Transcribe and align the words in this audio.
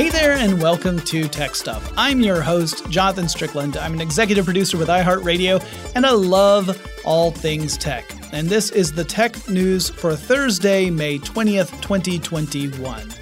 Hey 0.00 0.08
there, 0.08 0.32
and 0.32 0.62
welcome 0.62 0.98
to 1.00 1.28
Tech 1.28 1.54
Stuff. 1.54 1.92
I'm 1.94 2.20
your 2.20 2.40
host, 2.40 2.88
Jonathan 2.88 3.28
Strickland. 3.28 3.76
I'm 3.76 3.92
an 3.92 4.00
executive 4.00 4.46
producer 4.46 4.78
with 4.78 4.88
iHeartRadio, 4.88 5.62
and 5.94 6.06
I 6.06 6.12
love 6.12 6.80
all 7.04 7.32
things 7.32 7.76
tech. 7.76 8.10
And 8.32 8.48
this 8.48 8.70
is 8.70 8.92
the 8.92 9.04
tech 9.04 9.46
news 9.46 9.90
for 9.90 10.16
Thursday, 10.16 10.88
May 10.88 11.18
20th, 11.18 11.82
2021. 11.82 13.12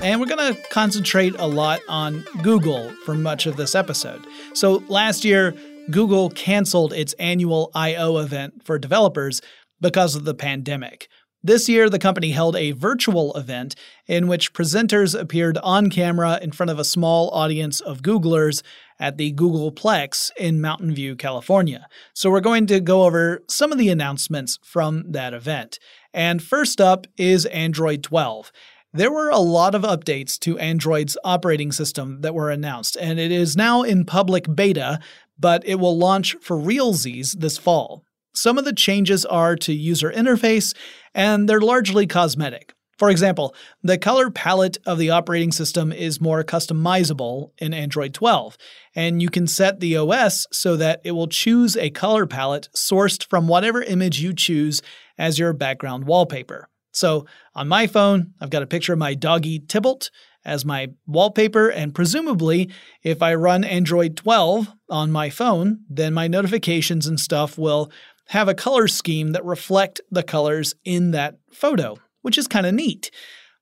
And 0.00 0.18
we're 0.18 0.24
going 0.24 0.54
to 0.54 0.58
concentrate 0.70 1.34
a 1.38 1.46
lot 1.46 1.80
on 1.86 2.24
Google 2.42 2.88
for 3.04 3.12
much 3.12 3.44
of 3.44 3.58
this 3.58 3.74
episode. 3.74 4.26
So 4.54 4.82
last 4.88 5.22
year, 5.22 5.54
Google 5.90 6.30
canceled 6.30 6.94
its 6.94 7.12
annual 7.18 7.70
I/O 7.74 8.16
event 8.16 8.64
for 8.64 8.78
developers 8.78 9.42
because 9.82 10.16
of 10.16 10.24
the 10.24 10.34
pandemic. 10.34 11.08
This 11.46 11.68
year, 11.68 11.88
the 11.88 12.00
company 12.00 12.30
held 12.32 12.56
a 12.56 12.72
virtual 12.72 13.32
event 13.36 13.76
in 14.08 14.26
which 14.26 14.52
presenters 14.52 15.16
appeared 15.16 15.58
on 15.58 15.90
camera 15.90 16.40
in 16.42 16.50
front 16.50 16.70
of 16.70 16.80
a 16.80 16.84
small 16.84 17.30
audience 17.30 17.78
of 17.80 18.02
Googlers 18.02 18.64
at 18.98 19.16
the 19.16 19.32
Googleplex 19.32 20.32
in 20.36 20.60
Mountain 20.60 20.92
View, 20.92 21.14
California. 21.14 21.86
So, 22.14 22.32
we're 22.32 22.40
going 22.40 22.66
to 22.66 22.80
go 22.80 23.04
over 23.04 23.44
some 23.48 23.70
of 23.70 23.78
the 23.78 23.90
announcements 23.90 24.58
from 24.64 25.04
that 25.12 25.32
event. 25.34 25.78
And 26.12 26.42
first 26.42 26.80
up 26.80 27.06
is 27.16 27.46
Android 27.46 28.02
12. 28.02 28.50
There 28.92 29.12
were 29.12 29.30
a 29.30 29.38
lot 29.38 29.76
of 29.76 29.82
updates 29.82 30.40
to 30.40 30.58
Android's 30.58 31.16
operating 31.22 31.70
system 31.70 32.22
that 32.22 32.34
were 32.34 32.50
announced, 32.50 32.96
and 32.96 33.20
it 33.20 33.30
is 33.30 33.56
now 33.56 33.84
in 33.84 34.04
public 34.04 34.52
beta, 34.52 34.98
but 35.38 35.62
it 35.64 35.76
will 35.76 35.96
launch 35.96 36.34
for 36.40 36.56
realsies 36.56 37.38
this 37.38 37.56
fall. 37.56 38.02
Some 38.36 38.58
of 38.58 38.66
the 38.66 38.74
changes 38.74 39.24
are 39.24 39.56
to 39.56 39.72
user 39.72 40.12
interface, 40.12 40.74
and 41.16 41.48
they're 41.48 41.60
largely 41.60 42.06
cosmetic. 42.06 42.74
For 42.98 43.10
example, 43.10 43.54
the 43.82 43.98
color 43.98 44.30
palette 44.30 44.78
of 44.86 44.98
the 44.98 45.10
operating 45.10 45.50
system 45.50 45.92
is 45.92 46.20
more 46.20 46.44
customizable 46.44 47.50
in 47.58 47.74
Android 47.74 48.14
12, 48.14 48.56
and 48.94 49.20
you 49.20 49.28
can 49.28 49.46
set 49.46 49.80
the 49.80 49.96
OS 49.96 50.46
so 50.52 50.76
that 50.76 51.00
it 51.04 51.12
will 51.12 51.26
choose 51.26 51.76
a 51.76 51.90
color 51.90 52.26
palette 52.26 52.68
sourced 52.74 53.28
from 53.28 53.48
whatever 53.48 53.82
image 53.82 54.20
you 54.20 54.32
choose 54.32 54.80
as 55.18 55.38
your 55.38 55.52
background 55.52 56.04
wallpaper. 56.04 56.68
So 56.92 57.26
on 57.54 57.68
my 57.68 57.86
phone, 57.86 58.32
I've 58.40 58.50
got 58.50 58.62
a 58.62 58.66
picture 58.66 58.94
of 58.94 58.98
my 58.98 59.14
doggy 59.14 59.58
Tybalt 59.58 60.10
as 60.46 60.64
my 60.64 60.88
wallpaper, 61.06 61.68
and 61.68 61.94
presumably, 61.94 62.70
if 63.02 63.20
I 63.20 63.34
run 63.34 63.64
Android 63.64 64.16
12 64.16 64.68
on 64.88 65.10
my 65.10 65.28
phone, 65.28 65.80
then 65.90 66.14
my 66.14 66.28
notifications 66.28 67.06
and 67.06 67.18
stuff 67.18 67.58
will 67.58 67.90
have 68.28 68.48
a 68.48 68.54
color 68.54 68.88
scheme 68.88 69.32
that 69.32 69.44
reflect 69.44 70.00
the 70.10 70.22
colors 70.22 70.74
in 70.84 71.12
that 71.12 71.36
photo, 71.52 71.96
which 72.22 72.38
is 72.38 72.48
kind 72.48 72.66
of 72.66 72.74
neat. 72.74 73.10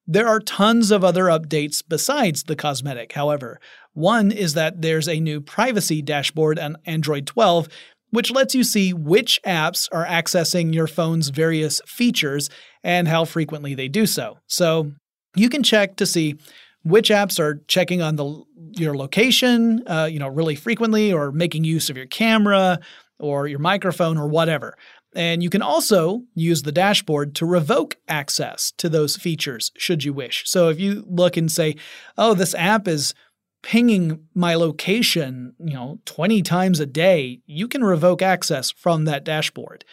There 0.06 0.28
are 0.28 0.40
tons 0.40 0.90
of 0.90 1.02
other 1.02 1.24
updates 1.24 1.82
besides 1.86 2.44
the 2.44 2.56
cosmetic, 2.56 3.12
however. 3.12 3.58
One 3.94 4.32
is 4.32 4.54
that 4.54 4.82
there's 4.82 5.08
a 5.08 5.20
new 5.20 5.40
privacy 5.40 6.02
dashboard 6.02 6.58
on 6.58 6.76
Android 6.84 7.26
12, 7.26 7.68
which 8.10 8.30
lets 8.30 8.54
you 8.54 8.64
see 8.64 8.92
which 8.92 9.40
apps 9.46 9.88
are 9.92 10.06
accessing 10.06 10.74
your 10.74 10.86
phone's 10.86 11.30
various 11.30 11.80
features 11.86 12.50
and 12.82 13.08
how 13.08 13.24
frequently 13.24 13.74
they 13.74 13.88
do 13.88 14.06
so. 14.06 14.38
So 14.46 14.92
you 15.34 15.48
can 15.48 15.62
check 15.62 15.96
to 15.96 16.06
see 16.06 16.36
which 16.84 17.08
apps 17.08 17.40
are 17.40 17.62
checking 17.66 18.02
on 18.02 18.16
the 18.16 18.44
your 18.76 18.96
location, 18.96 19.82
uh, 19.86 20.08
you 20.10 20.18
know, 20.18 20.28
really 20.28 20.54
frequently, 20.54 21.12
or 21.12 21.32
making 21.32 21.64
use 21.64 21.88
of 21.88 21.96
your 21.96 22.06
camera 22.06 22.78
or 23.18 23.46
your 23.46 23.58
microphone 23.58 24.18
or 24.18 24.28
whatever. 24.28 24.76
And 25.14 25.42
you 25.42 25.50
can 25.50 25.62
also 25.62 26.22
use 26.34 26.62
the 26.62 26.72
dashboard 26.72 27.34
to 27.36 27.46
revoke 27.46 27.96
access 28.08 28.72
to 28.78 28.88
those 28.88 29.16
features 29.16 29.70
should 29.76 30.04
you 30.04 30.12
wish. 30.12 30.42
So 30.46 30.68
if 30.68 30.80
you 30.80 31.04
look 31.08 31.36
and 31.36 31.50
say, 31.50 31.76
"Oh, 32.18 32.34
this 32.34 32.54
app 32.54 32.88
is 32.88 33.14
pinging 33.62 34.26
my 34.34 34.54
location, 34.54 35.54
you 35.58 35.72
know, 35.72 35.98
20 36.04 36.42
times 36.42 36.80
a 36.80 36.86
day, 36.86 37.40
you 37.46 37.66
can 37.66 37.82
revoke 37.82 38.20
access 38.20 38.70
from 38.70 39.06
that 39.06 39.24
dashboard. 39.24 39.84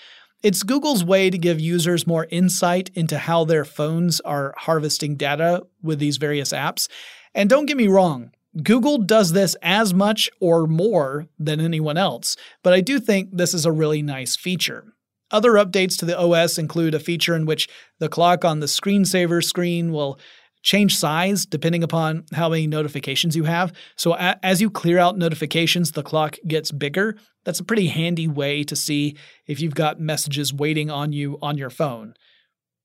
It's 0.43 0.63
Google's 0.63 1.05
way 1.05 1.29
to 1.29 1.37
give 1.37 1.59
users 1.59 2.05
more 2.05 2.27
insight 2.31 2.89
into 2.95 3.17
how 3.17 3.45
their 3.45 3.63
phones 3.63 4.19
are 4.21 4.53
harvesting 4.57 5.15
data 5.15 5.63
with 5.81 5.99
these 5.99 6.17
various 6.17 6.51
apps. 6.51 6.89
And 7.33 7.49
don't 7.49 7.65
get 7.65 7.77
me 7.77 7.87
wrong, 7.87 8.31
Google 8.61 8.97
does 8.97 9.31
this 9.31 9.55
as 9.61 9.93
much 9.93 10.29
or 10.41 10.67
more 10.67 11.27
than 11.39 11.61
anyone 11.61 11.97
else, 11.97 12.35
but 12.63 12.73
I 12.73 12.81
do 12.81 12.99
think 12.99 13.29
this 13.31 13.53
is 13.53 13.65
a 13.65 13.71
really 13.71 14.01
nice 14.01 14.35
feature. 14.35 14.93
Other 15.31 15.53
updates 15.53 15.97
to 15.99 16.05
the 16.05 16.19
OS 16.19 16.57
include 16.57 16.93
a 16.93 16.99
feature 16.99 17.35
in 17.35 17.45
which 17.45 17.69
the 17.99 18.09
clock 18.09 18.43
on 18.43 18.59
the 18.59 18.65
screensaver 18.65 19.41
screen 19.41 19.93
will 19.93 20.19
change 20.63 20.95
size 20.97 21.45
depending 21.45 21.83
upon 21.83 22.25
how 22.33 22.49
many 22.49 22.67
notifications 22.67 23.35
you 23.35 23.45
have. 23.45 23.73
So 23.95 24.13
a- 24.13 24.37
as 24.43 24.61
you 24.61 24.69
clear 24.69 24.99
out 24.99 25.17
notifications, 25.17 25.91
the 25.93 26.03
clock 26.03 26.37
gets 26.45 26.71
bigger. 26.71 27.15
That's 27.45 27.59
a 27.59 27.63
pretty 27.63 27.87
handy 27.87 28.27
way 28.27 28.63
to 28.65 28.75
see 28.75 29.15
if 29.47 29.59
you've 29.59 29.73
got 29.73 29.99
messages 29.99 30.53
waiting 30.53 30.91
on 30.91 31.13
you 31.13 31.39
on 31.41 31.57
your 31.57 31.71
phone. 31.71 32.13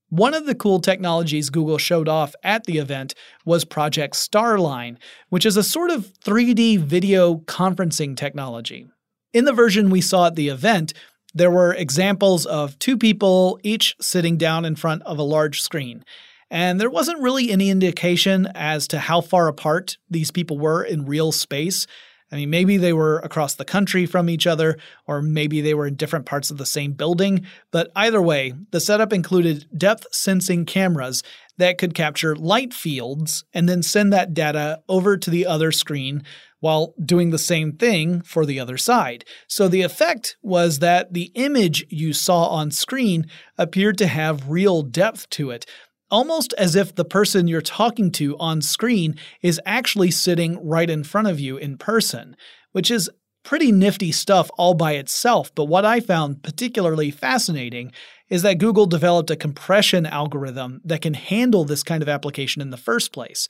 One 0.09 0.35
of 0.35 0.47
the 0.47 0.55
cool 0.55 0.79
technologies 0.79 1.51
Google 1.51 1.79
showed 1.79 2.09
off 2.09 2.35
at 2.45 2.65
the 2.65 2.79
event 2.79 3.15
was 3.45 3.65
Project 3.65 4.15
Starline, 4.15 4.99
which 5.31 5.45
is 5.45 5.57
a 5.57 5.65
sort 5.65 5.91
of 5.91 6.13
3D 6.21 6.79
video 6.79 7.39
conferencing 7.39 8.17
technology. 8.17 8.87
In 9.33 9.47
the 9.47 9.53
version 9.53 9.91
we 9.91 10.01
saw 10.01 10.29
at 10.29 10.37
the 10.37 10.49
event, 10.49 10.93
there 11.35 11.51
were 11.51 11.75
examples 11.75 12.47
of 12.47 12.79
two 12.79 12.97
people 12.97 13.59
each 13.65 13.97
sitting 14.01 14.37
down 14.37 14.65
in 14.65 14.77
front 14.77 15.03
of 15.03 15.19
a 15.19 15.25
large 15.25 15.61
screen. 15.61 16.05
And 16.53 16.81
there 16.81 16.89
wasn't 16.89 17.21
really 17.21 17.51
any 17.51 17.69
indication 17.69 18.47
as 18.55 18.87
to 18.89 19.01
how 19.01 19.21
far 19.21 19.49
apart 19.49 19.99
these 20.09 20.31
people 20.31 20.57
were 20.57 20.85
in 20.85 21.05
real 21.05 21.33
space. 21.33 21.89
I 22.33 22.37
mean, 22.37 22.51
maybe 22.51 22.77
they 22.77 22.93
were 22.93 23.19
across 23.19 23.55
the 23.55 23.65
country 23.65 24.05
from 24.05 24.29
each 24.29 24.47
other, 24.47 24.79
or 25.07 25.23
maybe 25.23 25.61
they 25.61 25.75
were 25.75 25.87
in 25.87 25.95
different 25.95 26.27
parts 26.27 26.51
of 26.51 26.59
the 26.59 26.67
same 26.67 26.93
building. 26.93 27.47
But 27.71 27.93
either 27.95 28.21
way, 28.21 28.53
the 28.73 28.81
setup 28.81 29.13
included 29.13 29.67
depth 29.77 30.07
sensing 30.13 30.65
cameras 30.65 31.23
that 31.59 31.79
could 31.79 31.95
capture 31.95 32.35
light 32.35 32.75
fields 32.75 33.45
and 33.55 33.69
then 33.69 33.83
send 33.83 34.13
that 34.13 34.35
data 34.35 34.81
over 34.89 35.17
to 35.17 35.31
the 35.31 35.47
other 35.47 35.73
screen 35.73 36.23
while 36.61 36.95
doing 37.03 37.31
the 37.31 37.39
same 37.39 37.73
thing 37.73 38.23
for 38.23 38.45
the 38.47 38.59
other 38.59 38.77
side. 38.77 39.25
So 39.47 39.69
the 39.69 39.83
effect 39.83 40.37
was 40.43 40.79
that 40.81 41.13
the 41.13 41.31
image 41.35 41.87
you 41.91 42.13
saw 42.13 42.47
on 42.49 42.71
screen 42.71 43.27
appeared 43.59 43.99
to 43.99 44.07
have 44.07 44.49
real 44.49 44.83
depth 44.83 45.29
to 45.31 45.51
it, 45.51 45.67
almost 46.11 46.53
as 46.55 46.77
if 46.77 46.95
the 46.95 47.05
person 47.05 47.49
you're 47.49 47.61
talking 47.61 48.11
to 48.13 48.37
on 48.39 48.63
screen 48.63 49.17
is 49.43 49.61
actually 49.67 50.11
sitting 50.11 50.59
right 50.67 50.89
in 50.89 51.05
front 51.05 51.29
of 51.29 51.41
you 51.41 51.57
in 51.57 51.79
person, 51.79 52.37
which 52.73 52.91
is 52.91 53.11
pretty 53.43 53.71
nifty 53.71 54.11
stuff 54.11 54.51
all 54.59 54.75
by 54.75 54.93
itself. 54.93 55.55
But 55.55 55.67
what 55.67 55.85
I 55.85 56.01
found 56.01 56.43
particularly 56.43 57.11
fascinating 57.11 57.93
is 58.29 58.43
that 58.43 58.59
Google 58.59 58.87
developed 58.87 59.31
a 59.31 59.37
compression 59.37 60.05
algorithm 60.05 60.81
that 60.85 61.01
can 61.01 61.15
handle 61.15 61.65
this 61.65 61.83
kind 61.83 62.03
of 62.03 62.09
application 62.09 62.61
in 62.61 62.71
the 62.71 62.77
first 62.77 63.13
place. 63.13 63.47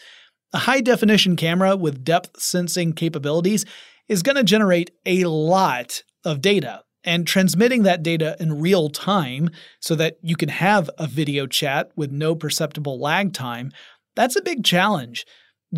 A 0.53 0.59
high 0.59 0.81
definition 0.81 1.35
camera 1.35 1.77
with 1.77 2.05
depth 2.05 2.41
sensing 2.41 2.93
capabilities 2.93 3.65
is 4.09 4.23
going 4.23 4.37
to 4.37 4.45
generate 4.45 4.91
a 5.05 5.25
lot 5.25 6.03
of 6.25 6.41
data 6.41 6.83
and 7.07 7.27
transmitting 7.27 7.85
that 7.85 8.03
data 8.03 8.37
in 8.39 8.61
real 8.61 8.91
time 8.91 9.49
so 9.81 9.95
that 9.95 10.19
you 10.21 10.37
can 10.37 10.49
have 10.49 10.91
a 10.99 11.07
video 11.07 11.47
chat 11.47 11.91
with 11.97 12.11
no 12.11 12.35
perceptible 12.35 13.01
lag 13.01 13.33
time, 13.33 13.71
that's 14.17 14.37
a 14.37 14.43
big 14.43 14.65
challenge. 14.65 15.25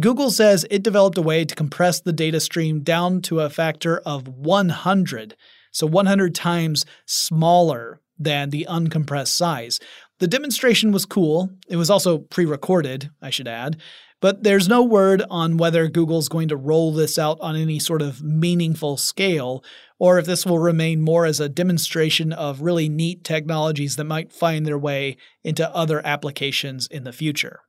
Google 0.00 0.30
says 0.30 0.66
it 0.70 0.82
developed 0.82 1.18
a 1.18 1.22
way 1.22 1.44
to 1.44 1.54
compress 1.54 2.00
the 2.00 2.12
data 2.12 2.40
stream 2.40 2.80
down 2.80 3.20
to 3.22 3.40
a 3.40 3.50
factor 3.50 3.98
of 3.98 4.28
100, 4.28 5.36
so 5.70 5.86
100 5.86 6.34
times 6.34 6.84
smaller 7.06 8.00
than 8.18 8.50
the 8.50 8.66
uncompressed 8.68 9.28
size. 9.28 9.78
The 10.18 10.26
demonstration 10.26 10.92
was 10.92 11.06
cool. 11.06 11.50
It 11.68 11.76
was 11.76 11.90
also 11.90 12.18
pre 12.18 12.44
recorded, 12.44 13.10
I 13.22 13.30
should 13.30 13.48
add. 13.48 13.80
But 14.20 14.42
there's 14.42 14.68
no 14.68 14.82
word 14.82 15.22
on 15.30 15.58
whether 15.58 15.86
Google's 15.88 16.28
going 16.28 16.48
to 16.48 16.56
roll 16.56 16.92
this 16.92 17.18
out 17.18 17.38
on 17.40 17.54
any 17.54 17.78
sort 17.78 18.02
of 18.02 18.20
meaningful 18.20 18.96
scale, 18.96 19.62
or 19.98 20.18
if 20.18 20.26
this 20.26 20.46
will 20.46 20.58
remain 20.58 21.00
more 21.00 21.26
as 21.26 21.40
a 21.40 21.48
demonstration 21.48 22.32
of 22.32 22.60
really 22.60 22.88
neat 22.88 23.24
technologies 23.24 23.96
that 23.96 24.04
might 24.04 24.32
find 24.32 24.64
their 24.64 24.78
way 24.78 25.16
into 25.42 25.68
other 25.74 26.04
applications 26.06 26.86
in 26.86 27.04
the 27.04 27.12
future. 27.12 27.60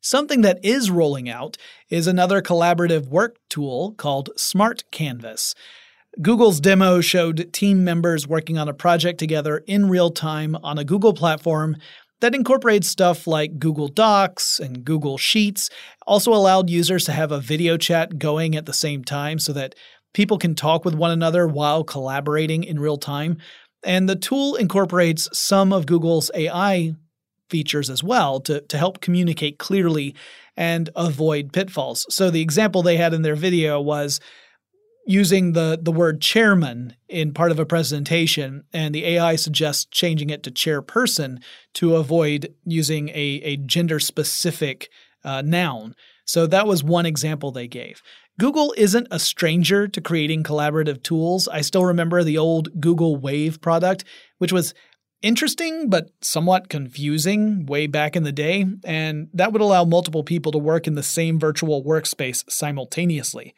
Something 0.00 0.42
that 0.42 0.64
is 0.64 0.90
rolling 0.90 1.28
out 1.28 1.56
is 1.88 2.06
another 2.06 2.40
collaborative 2.40 3.08
work 3.08 3.36
tool 3.48 3.94
called 3.96 4.30
Smart 4.36 4.84
Canvas. 4.90 5.54
Google's 6.22 6.60
demo 6.60 7.00
showed 7.00 7.52
team 7.52 7.84
members 7.84 8.26
working 8.26 8.56
on 8.56 8.68
a 8.68 8.74
project 8.74 9.18
together 9.18 9.64
in 9.66 9.88
real 9.88 10.10
time 10.10 10.56
on 10.62 10.78
a 10.78 10.84
Google 10.84 11.12
platform 11.12 11.76
that 12.20 12.34
incorporates 12.34 12.88
stuff 12.88 13.26
like 13.26 13.58
Google 13.58 13.88
Docs 13.88 14.58
and 14.58 14.84
Google 14.84 15.18
Sheets, 15.18 15.68
also 16.06 16.32
allowed 16.32 16.70
users 16.70 17.04
to 17.04 17.12
have 17.12 17.30
a 17.30 17.40
video 17.40 17.76
chat 17.76 18.18
going 18.18 18.56
at 18.56 18.64
the 18.64 18.72
same 18.72 19.04
time 19.04 19.38
so 19.38 19.52
that 19.52 19.74
people 20.16 20.38
can 20.38 20.54
talk 20.54 20.86
with 20.86 20.94
one 20.94 21.10
another 21.10 21.46
while 21.46 21.84
collaborating 21.84 22.64
in 22.64 22.80
real 22.80 22.96
time. 22.96 23.36
And 23.84 24.08
the 24.08 24.16
tool 24.16 24.54
incorporates 24.54 25.28
some 25.38 25.74
of 25.74 25.84
Google's 25.84 26.30
AI 26.34 26.94
features 27.50 27.90
as 27.90 28.02
well 28.02 28.40
to, 28.40 28.62
to 28.62 28.78
help 28.78 29.02
communicate 29.02 29.58
clearly 29.58 30.14
and 30.56 30.88
avoid 30.96 31.52
pitfalls. 31.52 32.06
So 32.08 32.30
the 32.30 32.40
example 32.40 32.82
they 32.82 32.96
had 32.96 33.12
in 33.12 33.20
their 33.20 33.36
video 33.36 33.78
was 33.78 34.18
using 35.06 35.52
the, 35.52 35.78
the 35.80 35.92
word 35.92 36.22
chairman 36.22 36.96
in 37.10 37.34
part 37.34 37.50
of 37.50 37.58
a 37.58 37.66
presentation, 37.66 38.64
and 38.72 38.94
the 38.94 39.04
AI 39.04 39.36
suggests 39.36 39.84
changing 39.84 40.30
it 40.30 40.42
to 40.44 40.50
chairperson 40.50 41.42
to 41.74 41.94
avoid 41.94 42.54
using 42.64 43.10
a, 43.10 43.40
a 43.44 43.58
gender 43.58 44.00
specific 44.00 44.88
uh, 45.24 45.42
noun. 45.42 45.94
So 46.24 46.46
that 46.46 46.66
was 46.66 46.82
one 46.82 47.04
example 47.04 47.52
they 47.52 47.68
gave. 47.68 48.02
Google 48.38 48.74
isn't 48.76 49.08
a 49.10 49.18
stranger 49.18 49.88
to 49.88 50.00
creating 50.00 50.42
collaborative 50.42 51.02
tools. 51.02 51.48
I 51.48 51.62
still 51.62 51.84
remember 51.84 52.22
the 52.22 52.36
old 52.36 52.80
Google 52.80 53.16
Wave 53.16 53.60
product, 53.60 54.04
which 54.38 54.52
was 54.52 54.74
interesting 55.22 55.88
but 55.88 56.10
somewhat 56.20 56.68
confusing 56.68 57.64
way 57.64 57.86
back 57.86 58.14
in 58.14 58.24
the 58.24 58.32
day, 58.32 58.66
and 58.84 59.28
that 59.32 59.52
would 59.52 59.62
allow 59.62 59.84
multiple 59.84 60.22
people 60.22 60.52
to 60.52 60.58
work 60.58 60.86
in 60.86 60.94
the 60.94 61.02
same 61.02 61.40
virtual 61.40 61.82
workspace 61.82 62.44
simultaneously. 62.50 63.54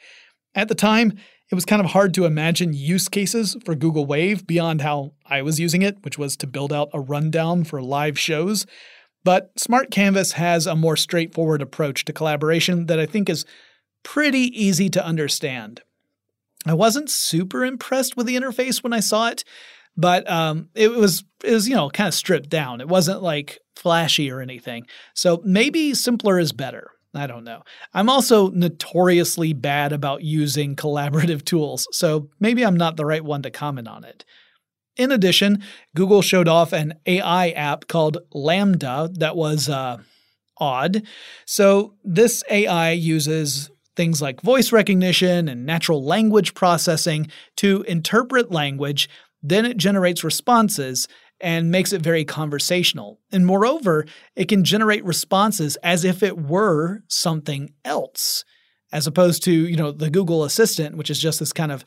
At 0.54 0.68
the 0.68 0.76
time, 0.76 1.12
it 1.50 1.54
was 1.54 1.64
kind 1.64 1.80
of 1.80 1.90
hard 1.90 2.14
to 2.14 2.24
imagine 2.24 2.72
use 2.72 3.08
cases 3.08 3.56
for 3.64 3.74
Google 3.74 4.06
Wave 4.06 4.46
beyond 4.46 4.82
how 4.82 5.14
I 5.26 5.42
was 5.42 5.58
using 5.58 5.82
it, 5.82 5.96
which 6.04 6.18
was 6.18 6.36
to 6.36 6.46
build 6.46 6.72
out 6.72 6.90
a 6.92 7.00
rundown 7.00 7.64
for 7.64 7.82
live 7.82 8.18
shows. 8.18 8.66
But 9.24 9.50
Smart 9.58 9.90
Canvas 9.90 10.32
has 10.32 10.66
a 10.66 10.76
more 10.76 10.96
straightforward 10.96 11.62
approach 11.62 12.04
to 12.04 12.12
collaboration 12.12 12.86
that 12.86 13.00
I 13.00 13.06
think 13.06 13.28
is 13.28 13.44
pretty 14.02 14.50
easy 14.60 14.88
to 14.90 15.04
understand. 15.04 15.82
I 16.66 16.74
wasn't 16.74 17.10
super 17.10 17.64
impressed 17.64 18.16
with 18.16 18.26
the 18.26 18.36
interface 18.36 18.82
when 18.82 18.92
I 18.92 19.00
saw 19.00 19.28
it, 19.28 19.44
but 19.96 20.28
um, 20.30 20.68
it 20.74 20.90
was 20.90 21.24
it 21.44 21.52
was 21.52 21.68
you 21.68 21.74
know 21.74 21.90
kind 21.90 22.08
of 22.08 22.14
stripped 22.14 22.48
down. 22.48 22.80
It 22.80 22.88
wasn't 22.88 23.22
like 23.22 23.58
flashy 23.76 24.30
or 24.30 24.40
anything. 24.40 24.86
So 25.14 25.40
maybe 25.44 25.94
simpler 25.94 26.38
is 26.38 26.52
better. 26.52 26.90
I 27.14 27.26
don't 27.26 27.44
know. 27.44 27.62
I'm 27.94 28.10
also 28.10 28.50
notoriously 28.50 29.52
bad 29.54 29.92
about 29.92 30.22
using 30.22 30.76
collaborative 30.76 31.44
tools, 31.44 31.86
so 31.92 32.28
maybe 32.38 32.64
I'm 32.64 32.76
not 32.76 32.96
the 32.96 33.06
right 33.06 33.24
one 33.24 33.42
to 33.42 33.50
comment 33.50 33.88
on 33.88 34.04
it. 34.04 34.24
In 34.96 35.12
addition, 35.12 35.62
Google 35.94 36.22
showed 36.22 36.48
off 36.48 36.72
an 36.72 36.94
AI 37.06 37.50
app 37.50 37.86
called 37.86 38.18
LaMDA 38.34 39.18
that 39.18 39.36
was 39.36 39.68
uh, 39.68 39.98
odd. 40.58 41.02
So, 41.46 41.94
this 42.02 42.42
AI 42.50 42.90
uses 42.90 43.70
things 43.98 44.22
like 44.22 44.40
voice 44.42 44.70
recognition 44.70 45.48
and 45.48 45.66
natural 45.66 46.04
language 46.04 46.54
processing 46.54 47.26
to 47.56 47.82
interpret 47.82 48.52
language, 48.52 49.10
then 49.42 49.66
it 49.66 49.76
generates 49.76 50.22
responses 50.22 51.08
and 51.40 51.72
makes 51.72 51.92
it 51.92 52.00
very 52.00 52.24
conversational. 52.24 53.18
And 53.32 53.44
moreover, 53.44 54.06
it 54.36 54.46
can 54.48 54.62
generate 54.62 55.04
responses 55.04 55.74
as 55.82 56.04
if 56.04 56.22
it 56.22 56.38
were 56.38 57.02
something 57.08 57.74
else, 57.84 58.44
as 58.92 59.08
opposed 59.08 59.42
to, 59.44 59.52
you 59.52 59.76
know, 59.76 59.90
the 59.90 60.10
Google 60.10 60.44
Assistant, 60.44 60.96
which 60.96 61.10
is 61.10 61.18
just 61.18 61.40
this 61.40 61.52
kind 61.52 61.72
of 61.72 61.84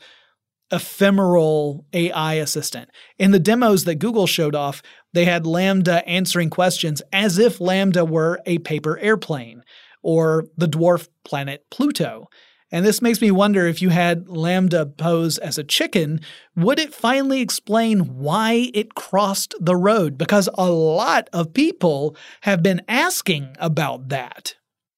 ephemeral 0.70 1.86
AI 1.94 2.34
assistant. 2.34 2.90
In 3.18 3.30
the 3.30 3.38
demos 3.38 3.84
that 3.84 3.96
Google 3.96 4.26
showed 4.26 4.54
off, 4.54 4.82
they 5.14 5.24
had 5.24 5.44
LaMDA 5.44 6.02
answering 6.06 6.50
questions 6.50 7.00
as 7.10 7.38
if 7.38 7.58
LaMDA 7.58 8.06
were 8.06 8.40
a 8.44 8.58
paper 8.58 8.98
airplane 8.98 9.61
or 10.02 10.44
the 10.56 10.66
dwarf 10.66 11.08
planet 11.24 11.64
Pluto. 11.70 12.28
And 12.72 12.86
this 12.86 13.02
makes 13.02 13.20
me 13.20 13.30
wonder 13.30 13.66
if 13.66 13.82
you 13.82 13.90
had 13.90 14.24
LaMDA 14.24 14.96
pose 14.96 15.36
as 15.38 15.58
a 15.58 15.64
chicken, 15.64 16.20
would 16.56 16.78
it 16.78 16.94
finally 16.94 17.42
explain 17.42 18.18
why 18.18 18.70
it 18.72 18.94
crossed 18.94 19.54
the 19.60 19.76
road? 19.76 20.16
Because 20.16 20.48
a 20.54 20.70
lot 20.70 21.28
of 21.34 21.52
people 21.52 22.16
have 22.40 22.62
been 22.62 22.80
asking 22.88 23.54
about 23.58 24.08
that. 24.08 24.54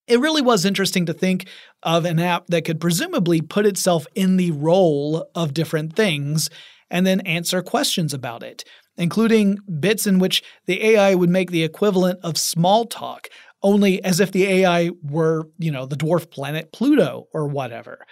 It 0.06 0.20
really 0.20 0.42
was 0.42 0.64
interesting 0.64 1.06
to 1.06 1.12
think 1.12 1.48
of 1.82 2.04
an 2.04 2.20
app 2.20 2.46
that 2.48 2.64
could 2.64 2.80
presumably 2.80 3.40
put 3.40 3.66
itself 3.66 4.06
in 4.14 4.36
the 4.36 4.52
role 4.52 5.28
of 5.34 5.54
different 5.54 5.96
things 5.96 6.50
and 6.90 7.04
then 7.04 7.20
answer 7.22 7.62
questions 7.62 8.14
about 8.14 8.42
it, 8.44 8.62
including 8.96 9.58
bits 9.80 10.06
in 10.06 10.20
which 10.20 10.44
the 10.66 10.84
AI 10.84 11.14
would 11.14 11.30
make 11.30 11.50
the 11.50 11.64
equivalent 11.64 12.20
of 12.22 12.38
small 12.38 12.84
talk, 12.84 13.28
only 13.64 14.04
as 14.04 14.20
if 14.20 14.30
the 14.30 14.44
AI 14.44 14.90
were, 15.02 15.48
you 15.58 15.72
know, 15.72 15.86
the 15.86 15.96
dwarf 15.96 16.30
planet 16.30 16.70
Pluto 16.72 17.26
or 17.32 17.48
whatever. 17.48 18.06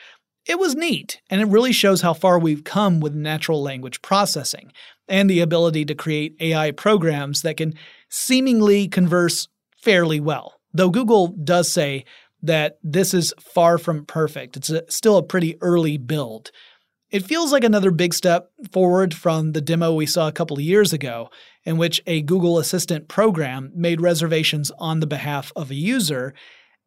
It 0.47 0.59
was 0.59 0.75
neat, 0.75 1.21
and 1.31 1.41
it 1.41 1.47
really 1.47 1.73
shows 1.73 2.01
how 2.01 2.15
far 2.15 2.39
we've 2.39 2.65
come 2.65 2.99
with 2.99 3.15
natural 3.15 3.63
language 3.63 4.03
processing 4.03 4.73
and 5.07 5.31
the 5.31 5.41
ability 5.41 5.85
to 5.85 5.95
create 5.95 6.35
AI 6.41 6.73
programs 6.73 7.43
that 7.43 7.59
can 7.59 7.75
seemingly 8.09 8.89
converse 8.89 9.47
fairly 9.81 10.19
well. 10.19 10.55
Though 10.73 10.91
Google 10.91 11.29
does 11.29 11.71
say 11.71 12.07
that 12.43 12.79
this 12.83 13.15
is 13.15 13.33
far 13.39 13.79
from 13.79 14.05
perfect, 14.07 14.57
it's 14.57 14.71
a, 14.71 14.91
still 14.91 15.19
a 15.19 15.23
pretty 15.23 15.57
early 15.61 15.97
build. 15.97 16.51
It 17.11 17.27
feels 17.27 17.53
like 17.53 17.63
another 17.63 17.91
big 17.91 18.15
step 18.15 18.51
forward 18.73 19.15
from 19.15 19.53
the 19.53 19.61
demo 19.61 19.93
we 19.93 20.07
saw 20.07 20.27
a 20.27 20.33
couple 20.33 20.57
of 20.57 20.63
years 20.63 20.95
ago, 20.95 21.29
in 21.65 21.77
which 21.77 22.03
a 22.07 22.23
Google 22.23 22.59
Assistant 22.59 23.09
program 23.09 23.71
made 23.75 24.01
reservations 24.01 24.71
on 24.79 25.01
the 25.01 25.07
behalf 25.07 25.53
of 25.55 25.71
a 25.71 25.75
user 25.75 26.35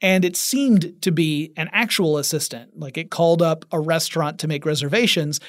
and 0.02 0.26
it 0.26 0.36
seemed 0.36 1.02
to 1.02 1.12
be 1.12 1.52
an 1.58 1.70
actual 1.72 2.18
assistant. 2.18 2.72
Like 2.78 2.98
it 2.98 3.12
called 3.12 3.42
up 3.42 3.66
a 3.72 3.80
restaurant 3.80 4.40
to 4.40 4.48
make 4.48 4.66
reservations, 4.66 5.40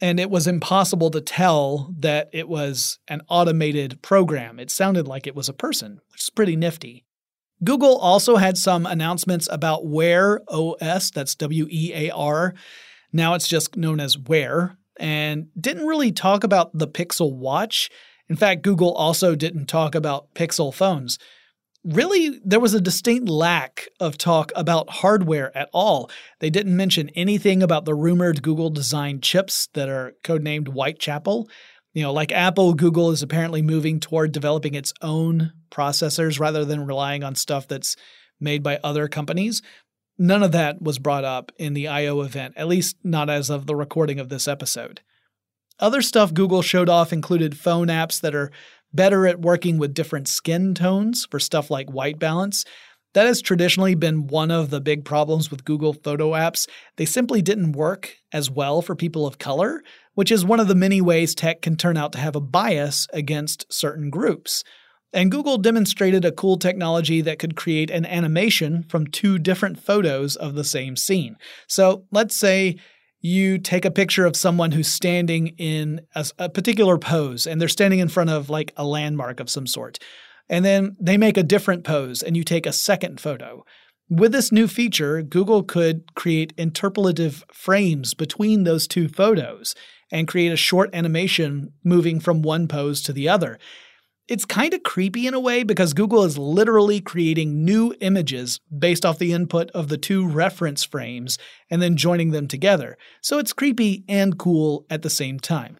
and 0.00 0.20
it 0.20 0.30
was 0.30 0.46
impossible 0.46 1.10
to 1.10 1.20
tell 1.20 1.92
that 1.98 2.28
it 2.32 2.48
was 2.48 2.98
an 3.08 3.22
automated 3.28 4.00
program. 4.02 4.58
It 4.58 4.70
sounded 4.70 5.08
like 5.08 5.26
it 5.26 5.34
was 5.34 5.48
a 5.48 5.54
person, 5.54 6.00
which 6.12 6.22
is 6.22 6.30
pretty 6.30 6.56
nifty. 6.56 7.04
Google 7.64 7.96
also 7.96 8.36
had 8.36 8.58
some 8.58 8.84
announcements 8.84 9.48
about 9.50 9.86
Wear 9.86 10.40
OS, 10.48 11.10
that's 11.10 11.34
W 11.34 11.66
E 11.70 11.92
A 11.94 12.10
R. 12.10 12.54
Now 13.12 13.34
it's 13.34 13.48
just 13.48 13.76
known 13.76 13.98
as 13.98 14.18
Wear, 14.18 14.76
and 15.00 15.48
didn't 15.58 15.86
really 15.86 16.12
talk 16.12 16.44
about 16.44 16.76
the 16.76 16.88
Pixel 16.88 17.34
Watch. 17.34 17.90
In 18.28 18.36
fact, 18.36 18.62
Google 18.62 18.92
also 18.92 19.34
didn't 19.34 19.66
talk 19.66 19.94
about 19.94 20.34
Pixel 20.34 20.74
phones 20.74 21.18
really 21.86 22.40
there 22.44 22.60
was 22.60 22.74
a 22.74 22.80
distinct 22.80 23.28
lack 23.28 23.88
of 24.00 24.18
talk 24.18 24.50
about 24.56 24.90
hardware 24.90 25.56
at 25.56 25.70
all. 25.72 26.10
They 26.40 26.50
didn't 26.50 26.76
mention 26.76 27.10
anything 27.10 27.62
about 27.62 27.84
the 27.84 27.94
rumored 27.94 28.42
Google 28.42 28.70
designed 28.70 29.22
chips 29.22 29.68
that 29.74 29.88
are 29.88 30.14
codenamed 30.24 30.68
Whitechapel. 30.68 31.48
You 31.94 32.02
know, 32.02 32.12
like 32.12 32.32
Apple, 32.32 32.74
Google 32.74 33.10
is 33.10 33.22
apparently 33.22 33.62
moving 33.62 34.00
toward 34.00 34.32
developing 34.32 34.74
its 34.74 34.92
own 35.00 35.52
processors 35.70 36.40
rather 36.40 36.64
than 36.64 36.86
relying 36.86 37.22
on 37.22 37.34
stuff 37.34 37.68
that's 37.68 37.96
made 38.40 38.62
by 38.62 38.78
other 38.82 39.08
companies. 39.08 39.62
None 40.18 40.42
of 40.42 40.52
that 40.52 40.82
was 40.82 40.98
brought 40.98 41.24
up 41.24 41.52
in 41.58 41.74
the 41.74 41.88
I/O 41.88 42.20
event, 42.22 42.54
at 42.56 42.68
least 42.68 42.96
not 43.04 43.30
as 43.30 43.48
of 43.48 43.66
the 43.66 43.76
recording 43.76 44.18
of 44.18 44.28
this 44.28 44.48
episode. 44.48 45.00
Other 45.78 46.00
stuff 46.02 46.32
Google 46.32 46.62
showed 46.62 46.88
off 46.88 47.12
included 47.12 47.58
phone 47.58 47.88
apps 47.88 48.20
that 48.20 48.34
are 48.34 48.50
better 48.94 49.26
at 49.26 49.40
working 49.40 49.78
with 49.78 49.94
different 49.94 50.26
skin 50.26 50.74
tones 50.74 51.26
for 51.30 51.38
stuff 51.38 51.70
like 51.70 51.90
white 51.90 52.18
balance. 52.18 52.64
That 53.12 53.26
has 53.26 53.40
traditionally 53.40 53.94
been 53.94 54.26
one 54.26 54.50
of 54.50 54.70
the 54.70 54.80
big 54.80 55.04
problems 55.04 55.50
with 55.50 55.64
Google 55.64 55.92
Photo 55.92 56.32
apps. 56.32 56.68
They 56.96 57.06
simply 57.06 57.42
didn't 57.42 57.72
work 57.72 58.16
as 58.32 58.50
well 58.50 58.82
for 58.82 58.94
people 58.94 59.26
of 59.26 59.38
color, 59.38 59.82
which 60.14 60.30
is 60.30 60.44
one 60.44 60.60
of 60.60 60.68
the 60.68 60.74
many 60.74 61.00
ways 61.00 61.34
tech 61.34 61.62
can 61.62 61.76
turn 61.76 61.96
out 61.96 62.12
to 62.12 62.18
have 62.18 62.36
a 62.36 62.40
bias 62.40 63.06
against 63.12 63.70
certain 63.72 64.10
groups. 64.10 64.64
And 65.12 65.30
Google 65.30 65.56
demonstrated 65.56 66.24
a 66.24 66.32
cool 66.32 66.58
technology 66.58 67.22
that 67.22 67.38
could 67.38 67.56
create 67.56 67.90
an 67.90 68.04
animation 68.04 68.82
from 68.82 69.06
two 69.06 69.38
different 69.38 69.78
photos 69.78 70.36
of 70.36 70.54
the 70.54 70.64
same 70.64 70.96
scene. 70.96 71.36
So 71.66 72.04
let's 72.12 72.36
say 72.36 72.76
you 73.20 73.58
take 73.58 73.84
a 73.84 73.90
picture 73.90 74.26
of 74.26 74.36
someone 74.36 74.72
who's 74.72 74.88
standing 74.88 75.48
in 75.58 76.00
a, 76.14 76.26
a, 76.38 76.48
particular 76.48 76.98
pose 76.98 77.46
and 77.46 77.60
they're 77.60 77.68
standing 77.68 78.00
in 78.00 78.08
front 78.08 78.30
of 78.30 78.50
like 78.50 78.72
a 78.76 78.84
landmark 78.84 79.40
of 79.40 79.50
some 79.50 79.66
sort. 79.66 79.98
And 80.48 80.64
then 80.64 80.96
they 81.00 81.16
make 81.16 81.36
a 81.36 81.42
different 81.42 81.84
pose 81.84 82.22
and 82.22 82.36
you 82.36 82.44
take 82.44 82.66
a 82.66 82.72
second 82.72 83.20
photo. 83.20 83.64
With 84.08 84.30
this 84.30 84.52
new 84.52 84.68
feature, 84.68 85.22
Google 85.22 85.64
could 85.64 86.14
create 86.14 86.56
interpolative 86.56 87.42
frames 87.52 88.14
between 88.14 88.62
those 88.62 88.86
two 88.86 89.08
photos 89.08 89.74
and 90.12 90.28
create 90.28 90.52
a 90.52 90.56
short 90.56 90.94
animation 90.94 91.72
moving 91.82 92.20
from 92.20 92.42
one 92.42 92.68
pose 92.68 93.02
to 93.02 93.12
the 93.12 93.28
other. 93.28 93.58
It's 94.28 94.44
kind 94.44 94.74
of 94.74 94.82
creepy 94.82 95.28
in 95.28 95.34
a 95.34 95.40
way 95.40 95.62
because 95.62 95.92
Google 95.92 96.24
is 96.24 96.36
literally 96.36 97.00
creating 97.00 97.64
new 97.64 97.94
images 98.00 98.58
based 98.76 99.06
off 99.06 99.20
the 99.20 99.32
input 99.32 99.70
of 99.70 99.86
the 99.86 99.96
two 99.96 100.26
reference 100.26 100.82
frames 100.82 101.38
and 101.70 101.80
then 101.80 101.96
joining 101.96 102.32
them 102.32 102.48
together. 102.48 102.98
So 103.20 103.38
it's 103.38 103.52
creepy 103.52 104.04
and 104.08 104.36
cool 104.36 104.84
at 104.90 105.02
the 105.02 105.10
same 105.10 105.38
time. 105.38 105.78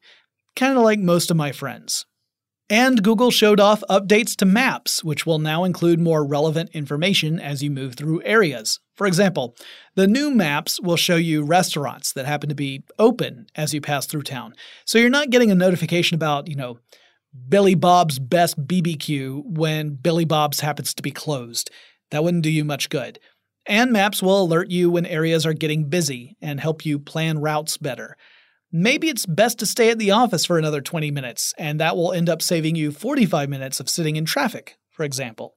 Kind 0.54 0.76
of 0.76 0.84
like 0.84 1.00
most 1.00 1.32
of 1.32 1.36
my 1.36 1.50
friends. 1.50 2.06
And 2.70 3.02
Google 3.02 3.32
showed 3.32 3.58
off 3.58 3.82
updates 3.90 4.36
to 4.36 4.44
Maps, 4.44 5.02
which 5.02 5.26
will 5.26 5.40
now 5.40 5.64
include 5.64 6.00
more 6.00 6.24
relevant 6.24 6.70
information 6.72 7.40
as 7.40 7.64
you 7.64 7.70
move 7.70 7.94
through 7.94 8.22
areas. 8.22 8.78
For 8.94 9.08
example, 9.08 9.56
the 9.96 10.06
new 10.06 10.30
maps 10.30 10.80
will 10.80 10.96
show 10.96 11.16
you 11.16 11.42
restaurants 11.42 12.12
that 12.12 12.26
happen 12.26 12.48
to 12.48 12.54
be 12.54 12.84
open 12.98 13.46
as 13.56 13.74
you 13.74 13.80
pass 13.80 14.06
through 14.06 14.22
town. 14.22 14.54
So 14.84 14.98
you're 14.98 15.10
not 15.10 15.30
getting 15.30 15.50
a 15.50 15.54
notification 15.54 16.14
about, 16.14 16.48
you 16.48 16.56
know, 16.56 16.78
Billy 17.48 17.74
Bob's 17.74 18.18
Best 18.18 18.58
BBQ 18.66 19.44
when 19.44 19.94
Billy 19.94 20.24
Bob's 20.24 20.60
happens 20.60 20.94
to 20.94 21.02
be 21.02 21.10
closed. 21.10 21.70
That 22.10 22.24
wouldn't 22.24 22.42
do 22.42 22.50
you 22.50 22.64
much 22.64 22.88
good. 22.88 23.18
And 23.66 23.92
maps 23.92 24.22
will 24.22 24.42
alert 24.42 24.70
you 24.70 24.90
when 24.90 25.06
areas 25.06 25.44
are 25.44 25.52
getting 25.52 25.88
busy 25.88 26.36
and 26.40 26.60
help 26.60 26.86
you 26.86 26.98
plan 26.98 27.38
routes 27.38 27.76
better. 27.76 28.16
Maybe 28.72 29.08
it's 29.08 29.26
best 29.26 29.58
to 29.60 29.66
stay 29.66 29.90
at 29.90 29.98
the 29.98 30.10
office 30.10 30.44
for 30.44 30.58
another 30.58 30.80
20 30.80 31.10
minutes, 31.10 31.54
and 31.58 31.80
that 31.80 31.96
will 31.96 32.12
end 32.12 32.28
up 32.28 32.42
saving 32.42 32.76
you 32.76 32.92
45 32.92 33.48
minutes 33.48 33.80
of 33.80 33.88
sitting 33.88 34.16
in 34.16 34.24
traffic, 34.24 34.76
for 34.90 35.04
example. 35.04 35.54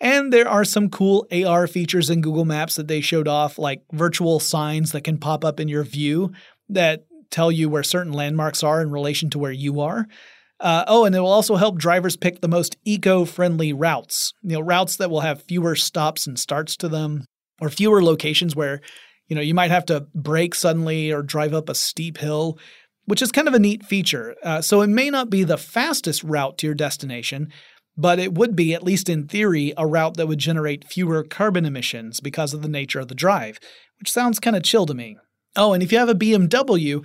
And 0.00 0.32
there 0.32 0.48
are 0.48 0.64
some 0.64 0.90
cool 0.90 1.26
AR 1.32 1.66
features 1.66 2.10
in 2.10 2.20
Google 2.20 2.44
Maps 2.44 2.76
that 2.76 2.88
they 2.88 3.00
showed 3.00 3.28
off, 3.28 3.58
like 3.58 3.82
virtual 3.92 4.40
signs 4.40 4.92
that 4.92 5.04
can 5.04 5.18
pop 5.18 5.44
up 5.44 5.60
in 5.60 5.68
your 5.68 5.84
view 5.84 6.32
that 6.68 7.06
tell 7.30 7.50
you 7.50 7.68
where 7.68 7.82
certain 7.82 8.12
landmarks 8.12 8.62
are 8.62 8.80
in 8.80 8.90
relation 8.90 9.30
to 9.30 9.38
where 9.38 9.52
you 9.52 9.80
are. 9.80 10.06
Uh, 10.64 10.82
oh, 10.88 11.04
and 11.04 11.14
it 11.14 11.20
will 11.20 11.28
also 11.28 11.56
help 11.56 11.76
drivers 11.76 12.16
pick 12.16 12.40
the 12.40 12.48
most 12.48 12.78
eco-friendly 12.86 13.70
routes. 13.74 14.32
You 14.42 14.54
know, 14.54 14.60
routes 14.60 14.96
that 14.96 15.10
will 15.10 15.20
have 15.20 15.42
fewer 15.42 15.76
stops 15.76 16.26
and 16.26 16.38
starts 16.38 16.74
to 16.78 16.88
them, 16.88 17.26
or 17.60 17.68
fewer 17.68 18.02
locations 18.02 18.56
where, 18.56 18.80
you 19.28 19.36
know, 19.36 19.42
you 19.42 19.52
might 19.52 19.70
have 19.70 19.84
to 19.86 20.06
brake 20.14 20.54
suddenly 20.54 21.12
or 21.12 21.22
drive 21.22 21.52
up 21.52 21.68
a 21.68 21.74
steep 21.74 22.16
hill, 22.16 22.58
which 23.04 23.20
is 23.20 23.30
kind 23.30 23.46
of 23.46 23.52
a 23.52 23.58
neat 23.58 23.84
feature. 23.84 24.34
Uh, 24.42 24.62
so 24.62 24.80
it 24.80 24.86
may 24.86 25.10
not 25.10 25.28
be 25.28 25.44
the 25.44 25.58
fastest 25.58 26.24
route 26.24 26.56
to 26.56 26.66
your 26.66 26.74
destination, 26.74 27.52
but 27.94 28.18
it 28.18 28.32
would 28.32 28.56
be, 28.56 28.72
at 28.72 28.82
least 28.82 29.10
in 29.10 29.28
theory, 29.28 29.74
a 29.76 29.86
route 29.86 30.16
that 30.16 30.28
would 30.28 30.38
generate 30.38 30.88
fewer 30.88 31.22
carbon 31.22 31.66
emissions 31.66 32.20
because 32.20 32.54
of 32.54 32.62
the 32.62 32.68
nature 32.70 33.00
of 33.00 33.08
the 33.08 33.14
drive, 33.14 33.60
which 33.98 34.10
sounds 34.10 34.40
kind 34.40 34.56
of 34.56 34.62
chill 34.62 34.86
to 34.86 34.94
me. 34.94 35.18
Oh, 35.56 35.74
and 35.74 35.82
if 35.82 35.92
you 35.92 35.98
have 35.98 36.08
a 36.08 36.14
BMW, 36.14 37.04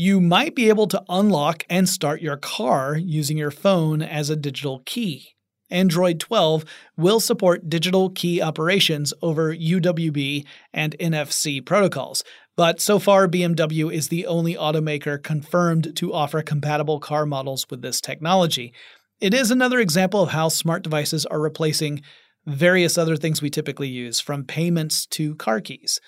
you 0.00 0.20
might 0.20 0.54
be 0.54 0.68
able 0.68 0.86
to 0.86 1.02
unlock 1.08 1.64
and 1.68 1.88
start 1.88 2.22
your 2.22 2.36
car 2.36 2.96
using 2.96 3.36
your 3.36 3.50
phone 3.50 4.00
as 4.00 4.30
a 4.30 4.36
digital 4.36 4.80
key. 4.86 5.30
Android 5.70 6.20
12 6.20 6.64
will 6.96 7.18
support 7.18 7.68
digital 7.68 8.08
key 8.08 8.40
operations 8.40 9.12
over 9.22 9.52
UWB 9.52 10.46
and 10.72 10.96
NFC 11.00 11.66
protocols, 11.66 12.22
but 12.56 12.80
so 12.80 13.00
far 13.00 13.26
BMW 13.26 13.92
is 13.92 14.06
the 14.06 14.24
only 14.24 14.54
automaker 14.54 15.20
confirmed 15.20 15.96
to 15.96 16.14
offer 16.14 16.42
compatible 16.42 17.00
car 17.00 17.26
models 17.26 17.66
with 17.68 17.82
this 17.82 18.00
technology. 18.00 18.72
It 19.20 19.34
is 19.34 19.50
another 19.50 19.80
example 19.80 20.22
of 20.22 20.30
how 20.30 20.48
smart 20.48 20.84
devices 20.84 21.26
are 21.26 21.40
replacing 21.40 22.02
various 22.46 22.96
other 22.96 23.16
things 23.16 23.42
we 23.42 23.50
typically 23.50 23.88
use, 23.88 24.20
from 24.20 24.44
payments 24.44 25.06
to 25.06 25.34
car 25.34 25.60
keys. 25.60 26.00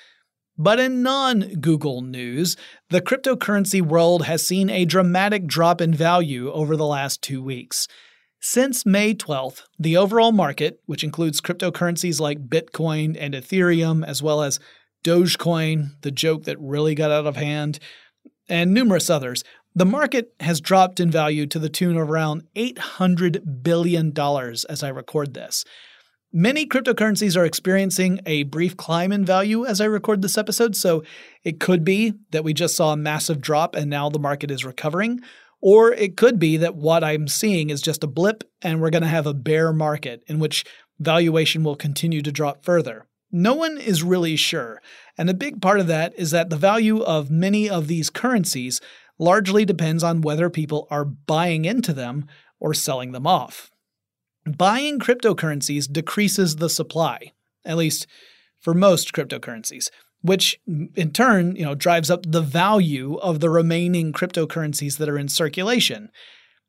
But 0.63 0.79
in 0.79 1.03
non 1.03 1.55
Google 1.55 2.03
news, 2.03 2.55
the 2.91 3.01
cryptocurrency 3.01 3.81
world 3.81 4.27
has 4.27 4.47
seen 4.47 4.69
a 4.69 4.85
dramatic 4.85 5.47
drop 5.47 5.81
in 5.81 5.95
value 5.95 6.53
over 6.53 6.77
the 6.77 6.85
last 6.85 7.23
two 7.23 7.43
weeks. 7.43 7.89
Since 8.43 8.85
May 8.85 9.15
12th, 9.15 9.63
the 9.79 9.97
overall 9.97 10.33
market, 10.33 10.79
which 10.85 11.03
includes 11.03 11.41
cryptocurrencies 11.41 12.21
like 12.21 12.51
Bitcoin 12.51 13.17
and 13.19 13.33
Ethereum, 13.33 14.05
as 14.05 14.23
well 14.23 14.43
as 14.43 14.61
Dogecoin, 15.03 15.93
the 16.03 16.11
joke 16.11 16.45
that 16.45 16.61
really 16.61 16.95
got 16.95 17.11
out 17.11 17.27
of 17.27 17.37
hand, 17.37 17.79
and 18.47 18.75
numerous 18.75 19.09
others, 19.09 19.43
the 19.75 19.87
market 19.87 20.35
has 20.41 20.61
dropped 20.61 21.01
in 21.01 21.11
value 21.11 21.47
to 21.47 21.59
the 21.59 21.71
tune 21.71 21.97
of 21.97 22.11
around 22.11 22.43
$800 22.55 23.63
billion 23.63 24.13
as 24.69 24.83
I 24.83 24.91
record 24.91 25.33
this. 25.33 25.65
Many 26.33 26.65
cryptocurrencies 26.65 27.37
are 27.37 27.45
experiencing 27.45 28.21
a 28.25 28.45
brief 28.45 28.77
climb 28.77 29.11
in 29.11 29.25
value 29.25 29.67
as 29.67 29.81
I 29.81 29.87
record 29.87 30.23
this 30.23 30.39
episode, 30.39 30.77
so 30.77 31.03
it 31.43 31.59
could 31.59 31.85
be 31.85 32.15
that 32.31 32.45
we 32.45 32.55
just 32.55 32.77
saw 32.77 32.93
a 32.93 32.97
massive 32.97 33.41
drop 33.41 33.75
and 33.75 33.91
now 33.91 34.09
the 34.09 34.21
market 34.21 34.49
is 34.49 34.65
recovering. 34.65 35.23
Or 35.61 35.93
it 35.93 36.17
could 36.17 36.39
be 36.39 36.57
that 36.59 36.77
what 36.77 37.03
I'm 37.03 37.27
seeing 37.27 37.69
is 37.69 37.83
just 37.83 38.05
a 38.05 38.07
blip 38.07 38.45
and 38.63 38.81
we're 38.81 38.91
going 38.91 39.03
to 39.03 39.09
have 39.09 39.27
a 39.27 39.35
bear 39.35 39.73
market 39.73 40.23
in 40.29 40.39
which 40.39 40.65
valuation 41.01 41.65
will 41.65 41.75
continue 41.75 42.23
to 42.23 42.31
drop 42.31 42.65
further. 42.65 43.09
No 43.33 43.55
one 43.55 43.77
is 43.77 44.05
really 44.05 44.37
sure, 44.37 44.81
and 45.19 45.29
a 45.29 45.35
big 45.35 45.61
part 45.61 45.81
of 45.81 45.89
that 45.89 46.15
is 46.17 46.31
that 46.31 46.49
the 46.49 46.57
value 46.57 47.01
of 47.03 47.31
many 47.31 47.69
of 47.69 47.89
these 47.89 48.09
currencies 48.09 48.81
largely 49.19 49.65
depends 49.65 50.05
on 50.05 50.21
whether 50.21 50.49
people 50.49 50.87
are 50.91 51.05
buying 51.05 51.65
into 51.65 51.93
them 51.93 52.27
or 52.61 52.73
selling 52.73 53.11
them 53.11 53.27
off. 53.27 53.70
Buying 54.47 54.99
cryptocurrencies 54.99 55.91
decreases 55.91 56.57
the 56.57 56.71
supply, 56.71 57.33
at 57.65 57.77
least 57.77 58.07
for 58.61 58.75
most 58.75 59.13
cryptocurrencies, 59.13 59.91
which 60.23 60.59
in 60.67 61.13
turn, 61.13 61.57
you 61.57 61.65
know, 61.65 61.75
drives 61.75 62.11
up 62.11 62.25
the 62.27 62.43
value 62.43 63.17
of 63.17 63.41
the 63.41 63.51
remaining 63.51 64.13
cryptocurrencies 64.13 64.99
that 64.99 65.09
are 65.09 65.19
in 65.19 65.29
circulation. 65.29 66.11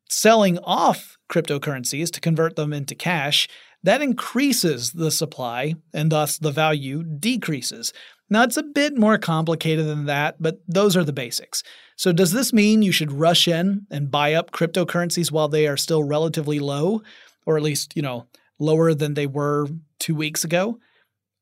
Selling 0.10 0.60
off 0.60 1.18
cryptocurrencies 1.32 2.12
to 2.12 2.20
convert 2.20 2.56
them 2.58 2.74
into 2.74 2.96
cash 2.96 3.48
that 3.84 4.01
increases 4.01 4.92
the 4.92 5.12
supply 5.12 5.75
and 5.94 6.12
thus 6.12 6.38
the 6.38 6.51
value 6.51 7.04
decreases. 7.04 7.94
Now, 8.30 8.44
it's 8.44 8.58
a 8.58 8.63
bit 8.63 8.98
more 8.98 9.18
complicated 9.18 9.88
than 9.88 10.06
that, 10.06 10.36
but 10.40 10.60
those 10.68 10.96
are 10.96 11.04
the 11.04 11.12
basics. 11.12 11.63
So, 11.98 12.13
does 12.13 12.32
this 12.32 12.54
mean 12.54 12.82
you 12.82 12.92
should 12.92 13.12
rush 13.12 13.48
in 13.48 13.88
and 13.92 14.12
buy 14.12 14.34
up 14.34 14.51
cryptocurrencies 14.51 15.32
while 15.32 15.50
they 15.50 15.68
are 15.68 15.78
still 15.78 16.04
relatively 16.04 16.60
low, 16.60 17.01
or 17.46 17.58
at 17.58 17.64
least, 17.64 17.96
you 17.96 18.02
know, 18.02 18.28
lower 18.60 18.94
than 18.94 19.14
they 19.14 19.28
were 19.28 19.68
two 20.00 20.16
weeks 20.16 20.44
ago? 20.44 20.80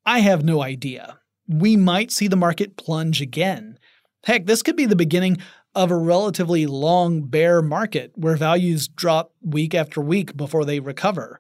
I 0.05 0.19
have 0.19 0.43
no 0.43 0.61
idea. 0.61 1.19
We 1.47 1.75
might 1.75 2.11
see 2.11 2.27
the 2.27 2.35
market 2.35 2.77
plunge 2.77 3.21
again. 3.21 3.77
Heck, 4.23 4.45
this 4.45 4.61
could 4.61 4.75
be 4.75 4.85
the 4.85 4.95
beginning 4.95 5.37
of 5.75 5.91
a 5.91 5.95
relatively 5.95 6.65
long 6.65 7.21
bear 7.21 7.61
market 7.61 8.11
where 8.15 8.35
values 8.35 8.87
drop 8.87 9.33
week 9.41 9.73
after 9.73 10.01
week 10.01 10.35
before 10.35 10.65
they 10.65 10.79
recover. 10.79 11.39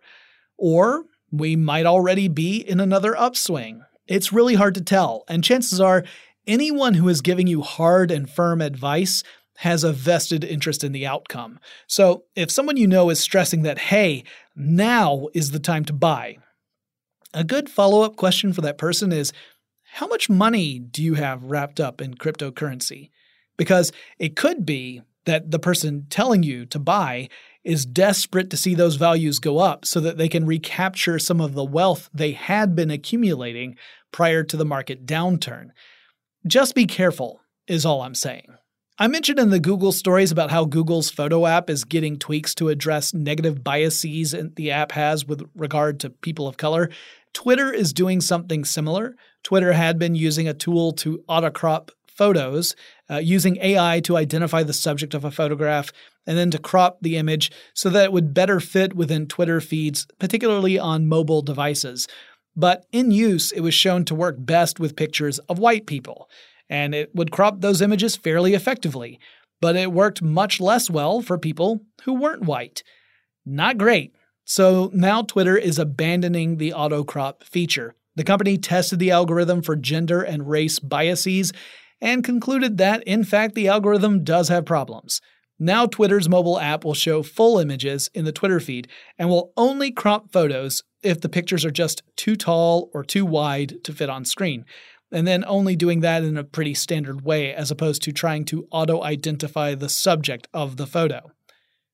Or 0.57 1.05
we 1.31 1.55
might 1.55 1.85
already 1.85 2.27
be 2.27 2.57
in 2.57 2.79
another 2.79 3.17
upswing. 3.17 3.83
It's 4.07 4.33
really 4.33 4.55
hard 4.55 4.75
to 4.75 4.81
tell, 4.81 5.23
and 5.27 5.43
chances 5.43 5.79
are 5.79 6.03
anyone 6.47 6.95
who 6.95 7.09
is 7.09 7.21
giving 7.21 7.47
you 7.47 7.61
hard 7.61 8.09
and 8.09 8.29
firm 8.29 8.61
advice 8.61 9.23
has 9.57 9.83
a 9.83 9.91
vested 9.91 10.43
interest 10.43 10.83
in 10.83 10.93
the 10.93 11.05
outcome. 11.05 11.59
So 11.85 12.23
if 12.35 12.49
someone 12.49 12.77
you 12.77 12.87
know 12.87 13.09
is 13.09 13.19
stressing 13.19 13.63
that, 13.63 13.77
hey, 13.77 14.23
now 14.59 15.27
is 15.33 15.51
the 15.51 15.59
time 15.59 15.85
to 15.85 15.93
buy, 15.93 16.37
a 17.33 17.43
good 17.43 17.69
follow 17.69 18.01
up 18.01 18.15
question 18.15 18.53
for 18.53 18.61
that 18.61 18.77
person 18.77 19.11
is 19.11 19.31
how 19.93 20.07
much 20.07 20.29
money 20.29 20.79
do 20.79 21.03
you 21.03 21.15
have 21.15 21.43
wrapped 21.43 21.79
up 21.79 22.01
in 22.01 22.15
cryptocurrency? 22.15 23.09
Because 23.57 23.91
it 24.17 24.35
could 24.35 24.65
be 24.65 25.01
that 25.25 25.51
the 25.51 25.59
person 25.59 26.05
telling 26.09 26.43
you 26.43 26.65
to 26.67 26.79
buy 26.79 27.29
is 27.63 27.85
desperate 27.85 28.49
to 28.49 28.57
see 28.57 28.73
those 28.73 28.95
values 28.95 29.39
go 29.39 29.59
up 29.59 29.85
so 29.85 29.99
that 29.99 30.17
they 30.17 30.29
can 30.29 30.45
recapture 30.45 31.19
some 31.19 31.41
of 31.41 31.53
the 31.53 31.63
wealth 31.63 32.09
they 32.13 32.31
had 32.31 32.75
been 32.75 32.89
accumulating 32.89 33.75
prior 34.11 34.43
to 34.43 34.57
the 34.57 34.65
market 34.65 35.05
downturn. 35.05 35.69
Just 36.47 36.73
be 36.73 36.85
careful, 36.85 37.41
is 37.67 37.85
all 37.85 38.01
I'm 38.01 38.15
saying. 38.15 38.55
I 39.01 39.07
mentioned 39.07 39.39
in 39.39 39.49
the 39.49 39.61
Google 39.61 39.93
stories 39.93 40.29
about 40.29 40.51
how 40.51 40.65
Google's 40.65 41.09
photo 41.09 41.45
app 41.45 41.69
is 41.69 41.85
getting 41.85 42.19
tweaks 42.19 42.53
to 42.55 42.67
address 42.67 43.13
negative 43.13 43.63
biases 43.63 44.35
the 44.57 44.71
app 44.71 44.91
has 44.91 45.25
with 45.25 45.49
regard 45.55 46.01
to 46.01 46.09
people 46.09 46.49
of 46.49 46.57
color. 46.57 46.89
Twitter 47.31 47.71
is 47.71 47.93
doing 47.93 48.19
something 48.19 48.65
similar. 48.65 49.15
Twitter 49.41 49.71
had 49.71 49.99
been 49.99 50.15
using 50.15 50.49
a 50.49 50.53
tool 50.53 50.91
to 50.91 51.23
autocrop 51.29 51.91
photos 52.09 52.75
uh, 53.09 53.19
using 53.19 53.55
AI 53.61 54.01
to 54.01 54.17
identify 54.17 54.63
the 54.63 54.73
subject 54.73 55.13
of 55.13 55.23
a 55.23 55.31
photograph 55.31 55.93
and 56.27 56.37
then 56.37 56.51
to 56.51 56.59
crop 56.59 56.97
the 57.01 57.15
image 57.15 57.53
so 57.73 57.89
that 57.89 58.03
it 58.03 58.11
would 58.11 58.33
better 58.33 58.59
fit 58.59 58.97
within 58.97 59.27
Twitter 59.27 59.61
feeds, 59.61 60.07
particularly 60.19 60.77
on 60.77 61.07
mobile 61.07 61.41
devices. 61.41 62.05
But 62.53 62.85
in 62.91 63.11
use, 63.11 63.53
it 63.53 63.61
was 63.61 63.73
shown 63.73 64.03
to 64.05 64.15
work 64.15 64.35
best 64.39 64.77
with 64.77 64.97
pictures 64.97 65.39
of 65.39 65.59
white 65.59 65.85
people, 65.87 66.29
and 66.69 66.93
it 66.93 67.13
would 67.15 67.31
crop 67.31 67.61
those 67.61 67.81
images 67.81 68.15
fairly 68.15 68.53
effectively. 68.53 69.19
But 69.61 69.75
it 69.75 69.91
worked 69.91 70.21
much 70.21 70.61
less 70.61 70.89
well 70.89 71.21
for 71.21 71.37
people 71.37 71.81
who 72.03 72.13
weren't 72.13 72.45
white. 72.45 72.83
Not 73.45 73.77
great. 73.77 74.13
So 74.45 74.89
now 74.93 75.21
Twitter 75.21 75.57
is 75.57 75.77
abandoning 75.77 76.57
the 76.57 76.73
auto 76.73 77.03
crop 77.03 77.43
feature. 77.43 77.95
The 78.15 78.23
company 78.23 78.57
tested 78.57 78.99
the 78.99 79.11
algorithm 79.11 79.61
for 79.61 79.75
gender 79.75 80.21
and 80.21 80.49
race 80.49 80.79
biases 80.79 81.51
and 82.01 82.23
concluded 82.23 82.77
that, 82.77 83.03
in 83.03 83.23
fact, 83.23 83.55
the 83.55 83.67
algorithm 83.67 84.23
does 84.23 84.47
have 84.49 84.65
problems. 84.65 85.21
Now, 85.59 85.85
Twitter's 85.85 86.29
mobile 86.29 86.57
app 86.57 86.85
will 86.85 86.93
show 86.93 87.21
full 87.21 87.59
images 87.59 88.09
in 88.13 88.23
the 88.23 88.31
Twitter 88.31 88.61
feed 88.61 88.87
and 89.17 89.29
will 89.29 89.51
only 89.57 89.91
crop 89.91 90.31
photos 90.31 90.83
if 91.03 91.19
the 91.19 91.29
pictures 91.29 91.65
are 91.65 91.71
just 91.71 92.01
too 92.15 92.35
tall 92.35 92.89
or 92.93 93.03
too 93.03 93.25
wide 93.25 93.83
to 93.83 93.93
fit 93.93 94.09
on 94.09 94.23
screen, 94.23 94.65
and 95.11 95.27
then 95.27 95.43
only 95.45 95.75
doing 95.75 96.01
that 96.01 96.23
in 96.23 96.37
a 96.37 96.43
pretty 96.43 96.73
standard 96.73 97.21
way 97.21 97.53
as 97.53 97.71
opposed 97.71 98.01
to 98.03 98.11
trying 98.11 98.45
to 98.45 98.67
auto 98.71 99.03
identify 99.03 99.75
the 99.75 99.89
subject 99.89 100.47
of 100.53 100.77
the 100.77 100.87
photo. 100.87 101.31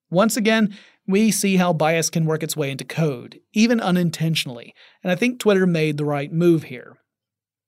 Once 0.09 0.37
again, 0.37 0.75
we 1.07 1.31
see 1.31 1.57
how 1.57 1.73
bias 1.73 2.09
can 2.09 2.25
work 2.25 2.43
its 2.43 2.57
way 2.57 2.71
into 2.71 2.83
code, 2.83 3.39
even 3.53 3.79
unintentionally, 3.79 4.73
and 5.03 5.11
I 5.11 5.15
think 5.15 5.39
Twitter 5.39 5.67
made 5.67 5.97
the 5.97 6.05
right 6.05 6.31
move 6.31 6.63
here. 6.63 6.97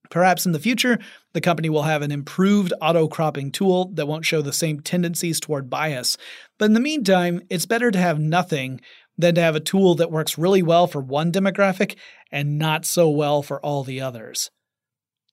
Perhaps 0.09 0.45
in 0.45 0.53
the 0.53 0.59
future, 0.59 0.99
the 1.33 1.41
company 1.41 1.69
will 1.69 1.83
have 1.83 2.01
an 2.01 2.11
improved 2.11 2.73
auto 2.81 3.07
cropping 3.07 3.51
tool 3.51 3.91
that 3.93 4.07
won't 4.07 4.25
show 4.25 4.41
the 4.41 4.53
same 4.53 4.79
tendencies 4.79 5.39
toward 5.39 5.69
bias. 5.69 6.17
But 6.57 6.65
in 6.65 6.73
the 6.73 6.79
meantime, 6.79 7.41
it's 7.49 7.65
better 7.65 7.91
to 7.91 7.99
have 7.99 8.19
nothing 8.19 8.79
than 9.17 9.35
to 9.35 9.41
have 9.41 9.55
a 9.55 9.59
tool 9.59 9.95
that 9.95 10.11
works 10.11 10.37
really 10.37 10.63
well 10.63 10.87
for 10.87 11.01
one 11.01 11.31
demographic 11.31 11.97
and 12.31 12.57
not 12.57 12.85
so 12.85 13.09
well 13.09 13.41
for 13.41 13.59
all 13.59 13.83
the 13.83 13.99
others. 13.99 14.49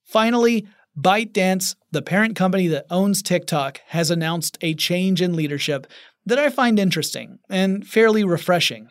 Finally, 0.05 0.65
ByteDance, 0.97 1.75
the 1.91 2.01
parent 2.01 2.35
company 2.35 2.67
that 2.67 2.85
owns 2.89 3.21
TikTok, 3.21 3.81
has 3.87 4.09
announced 4.09 4.57
a 4.61 4.73
change 4.73 5.21
in 5.21 5.35
leadership 5.35 5.87
that 6.25 6.39
I 6.39 6.49
find 6.49 6.79
interesting 6.79 7.39
and 7.49 7.85
fairly 7.85 8.23
refreshing. 8.23 8.89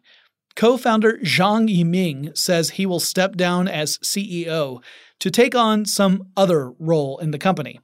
Co 0.54 0.76
founder 0.76 1.18
Zhang 1.18 1.68
Yiming 1.68 2.36
says 2.36 2.70
he 2.70 2.86
will 2.86 3.00
step 3.00 3.36
down 3.36 3.66
as 3.66 3.98
CEO 3.98 4.82
to 5.18 5.30
take 5.30 5.54
on 5.54 5.84
some 5.84 6.28
other 6.36 6.70
role 6.78 7.18
in 7.18 7.30
the 7.30 7.38
company. 7.38 7.80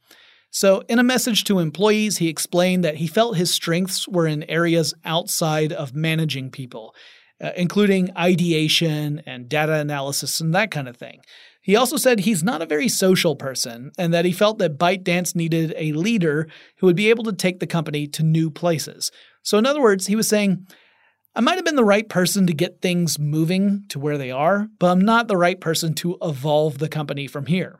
So, 0.52 0.82
in 0.88 0.98
a 0.98 1.04
message 1.04 1.44
to 1.44 1.60
employees, 1.60 2.18
he 2.18 2.28
explained 2.28 2.84
that 2.84 2.96
he 2.96 3.06
felt 3.06 3.36
his 3.36 3.52
strengths 3.52 4.08
were 4.08 4.26
in 4.26 4.42
areas 4.44 4.92
outside 5.04 5.72
of 5.72 5.94
managing 5.94 6.50
people, 6.50 6.94
uh, 7.40 7.50
including 7.56 8.10
ideation 8.16 9.22
and 9.26 9.48
data 9.48 9.74
analysis 9.74 10.40
and 10.40 10.52
that 10.54 10.72
kind 10.72 10.88
of 10.88 10.96
thing. 10.96 11.20
He 11.70 11.76
also 11.76 11.96
said 11.96 12.18
he's 12.18 12.42
not 12.42 12.62
a 12.62 12.66
very 12.66 12.88
social 12.88 13.36
person 13.36 13.92
and 13.96 14.12
that 14.12 14.24
he 14.24 14.32
felt 14.32 14.58
that 14.58 14.76
ByteDance 14.76 15.36
needed 15.36 15.72
a 15.76 15.92
leader 15.92 16.48
who 16.78 16.86
would 16.88 16.96
be 16.96 17.10
able 17.10 17.22
to 17.22 17.32
take 17.32 17.60
the 17.60 17.66
company 17.68 18.08
to 18.08 18.24
new 18.24 18.50
places. 18.50 19.12
So, 19.44 19.56
in 19.56 19.66
other 19.66 19.80
words, 19.80 20.08
he 20.08 20.16
was 20.16 20.26
saying, 20.26 20.66
I 21.36 21.40
might 21.40 21.54
have 21.54 21.64
been 21.64 21.76
the 21.76 21.84
right 21.84 22.08
person 22.08 22.48
to 22.48 22.52
get 22.52 22.82
things 22.82 23.20
moving 23.20 23.84
to 23.90 24.00
where 24.00 24.18
they 24.18 24.32
are, 24.32 24.66
but 24.80 24.90
I'm 24.90 25.00
not 25.00 25.28
the 25.28 25.36
right 25.36 25.60
person 25.60 25.94
to 25.94 26.18
evolve 26.20 26.78
the 26.78 26.88
company 26.88 27.28
from 27.28 27.46
here. 27.46 27.78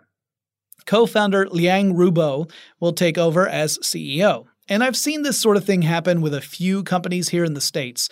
Co 0.87 1.05
founder 1.05 1.49
Liang 1.49 1.93
Rubo 1.93 2.49
will 2.79 2.93
take 2.93 3.19
over 3.19 3.49
as 3.49 3.77
CEO. 3.79 4.45
And 4.69 4.85
I've 4.85 4.97
seen 4.97 5.23
this 5.23 5.41
sort 5.41 5.57
of 5.57 5.65
thing 5.65 5.83
happen 5.83 6.21
with 6.21 6.33
a 6.33 6.41
few 6.41 6.85
companies 6.85 7.31
here 7.31 7.43
in 7.43 7.55
the 7.55 7.61
States. 7.61 8.09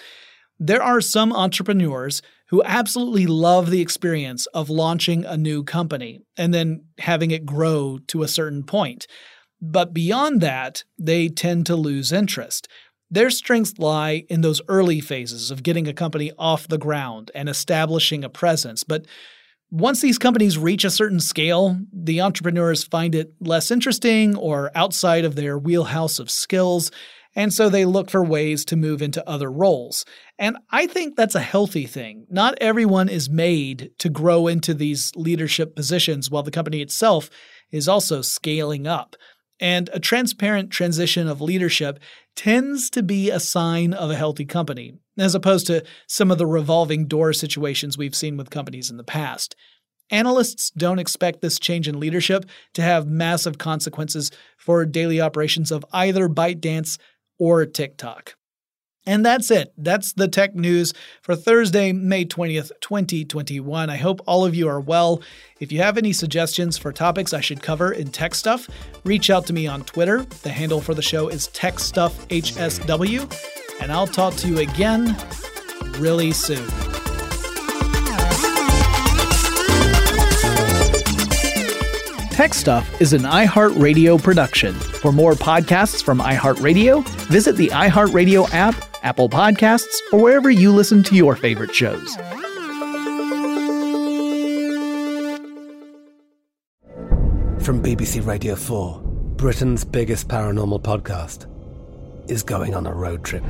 There 0.58 0.82
are 0.82 1.00
some 1.00 1.32
entrepreneurs 1.32 2.20
who 2.48 2.62
absolutely 2.64 3.26
love 3.26 3.70
the 3.70 3.80
experience 3.80 4.46
of 4.46 4.70
launching 4.70 5.24
a 5.24 5.36
new 5.36 5.62
company 5.62 6.20
and 6.36 6.52
then 6.52 6.84
having 6.98 7.30
it 7.30 7.46
grow 7.46 7.98
to 8.06 8.22
a 8.22 8.28
certain 8.28 8.62
point. 8.62 9.06
But 9.60 9.92
beyond 9.92 10.40
that, 10.40 10.84
they 10.98 11.28
tend 11.28 11.66
to 11.66 11.76
lose 11.76 12.12
interest. 12.12 12.68
Their 13.10 13.30
strengths 13.30 13.78
lie 13.78 14.24
in 14.28 14.42
those 14.42 14.60
early 14.68 15.00
phases 15.00 15.50
of 15.50 15.62
getting 15.62 15.88
a 15.88 15.94
company 15.94 16.32
off 16.38 16.68
the 16.68 16.78
ground 16.78 17.30
and 17.34 17.48
establishing 17.48 18.22
a 18.22 18.28
presence. 18.28 18.84
But 18.84 19.06
once 19.70 20.00
these 20.00 20.18
companies 20.18 20.56
reach 20.56 20.84
a 20.84 20.90
certain 20.90 21.20
scale, 21.20 21.78
the 21.92 22.20
entrepreneurs 22.20 22.84
find 22.84 23.14
it 23.14 23.32
less 23.40 23.70
interesting 23.70 24.36
or 24.36 24.70
outside 24.74 25.24
of 25.24 25.34
their 25.34 25.58
wheelhouse 25.58 26.18
of 26.18 26.30
skills, 26.30 26.90
and 27.38 27.54
so 27.54 27.68
they 27.68 27.84
look 27.84 28.10
for 28.10 28.24
ways 28.24 28.64
to 28.64 28.74
move 28.74 29.00
into 29.00 29.26
other 29.28 29.48
roles. 29.48 30.04
And 30.40 30.56
I 30.72 30.88
think 30.88 31.14
that's 31.14 31.36
a 31.36 31.40
healthy 31.40 31.86
thing. 31.86 32.26
Not 32.28 32.58
everyone 32.60 33.08
is 33.08 33.30
made 33.30 33.92
to 33.98 34.08
grow 34.08 34.48
into 34.48 34.74
these 34.74 35.14
leadership 35.14 35.76
positions 35.76 36.32
while 36.32 36.42
the 36.42 36.50
company 36.50 36.82
itself 36.82 37.30
is 37.70 37.86
also 37.86 38.22
scaling 38.22 38.88
up. 38.88 39.14
And 39.60 39.88
a 39.92 40.00
transparent 40.00 40.72
transition 40.72 41.28
of 41.28 41.40
leadership 41.40 42.00
tends 42.34 42.90
to 42.90 43.04
be 43.04 43.30
a 43.30 43.38
sign 43.38 43.92
of 43.92 44.10
a 44.10 44.16
healthy 44.16 44.44
company, 44.44 44.94
as 45.16 45.36
opposed 45.36 45.68
to 45.68 45.84
some 46.08 46.32
of 46.32 46.38
the 46.38 46.46
revolving 46.46 47.06
door 47.06 47.32
situations 47.32 47.96
we've 47.96 48.16
seen 48.16 48.36
with 48.36 48.50
companies 48.50 48.90
in 48.90 48.96
the 48.96 49.04
past. 49.04 49.54
Analysts 50.10 50.70
don't 50.70 50.98
expect 50.98 51.40
this 51.40 51.60
change 51.60 51.86
in 51.86 52.00
leadership 52.00 52.46
to 52.74 52.82
have 52.82 53.06
massive 53.06 53.58
consequences 53.58 54.32
for 54.56 54.84
daily 54.84 55.20
operations 55.20 55.70
of 55.70 55.84
either 55.92 56.28
ByteDance 56.28 56.98
or 57.38 57.66
TikTok. 57.66 58.34
And 59.06 59.24
that's 59.24 59.50
it. 59.50 59.72
That's 59.78 60.12
the 60.12 60.28
tech 60.28 60.54
news 60.54 60.92
for 61.22 61.34
Thursday, 61.34 61.92
May 61.92 62.26
20th, 62.26 62.72
2021. 62.82 63.88
I 63.88 63.96
hope 63.96 64.20
all 64.26 64.44
of 64.44 64.54
you 64.54 64.68
are 64.68 64.80
well. 64.80 65.22
If 65.60 65.72
you 65.72 65.78
have 65.78 65.96
any 65.96 66.12
suggestions 66.12 66.76
for 66.76 66.92
topics 66.92 67.32
I 67.32 67.40
should 67.40 67.62
cover 67.62 67.90
in 67.90 68.08
tech 68.08 68.34
stuff, 68.34 68.68
reach 69.04 69.30
out 69.30 69.46
to 69.46 69.54
me 69.54 69.66
on 69.66 69.84
Twitter. 69.84 70.26
The 70.42 70.50
handle 70.50 70.82
for 70.82 70.92
the 70.92 71.00
show 71.00 71.28
is 71.28 71.48
TechStuffHSW. 71.48 73.80
And 73.80 73.92
I'll 73.92 74.06
talk 74.06 74.34
to 74.34 74.46
you 74.46 74.58
again 74.58 75.16
really 75.98 76.32
soon. 76.32 76.68
Tech 82.38 82.54
Stuff 82.54 83.00
is 83.00 83.12
an 83.14 83.22
iHeartRadio 83.22 84.22
production. 84.22 84.72
For 84.72 85.10
more 85.10 85.32
podcasts 85.32 86.00
from 86.00 86.20
iHeartRadio, 86.20 87.04
visit 87.26 87.56
the 87.56 87.66
iHeartRadio 87.70 88.48
app, 88.54 88.76
Apple 89.02 89.28
Podcasts, 89.28 89.92
or 90.12 90.20
wherever 90.20 90.48
you 90.48 90.70
listen 90.70 91.02
to 91.02 91.16
your 91.16 91.34
favorite 91.34 91.74
shows. 91.74 92.14
From 97.58 97.82
BBC 97.82 98.24
Radio 98.24 98.54
4, 98.54 99.00
Britain's 99.34 99.84
biggest 99.84 100.28
paranormal 100.28 100.80
podcast 100.80 101.48
is 102.30 102.44
going 102.44 102.72
on 102.72 102.86
a 102.86 102.94
road 102.94 103.24
trip. 103.24 103.42